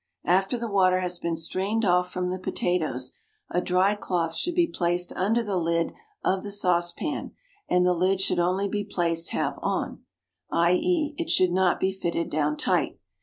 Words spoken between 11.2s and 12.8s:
should not be fitted down